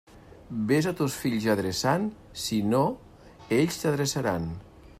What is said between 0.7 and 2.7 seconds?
a tos fills adreçant, si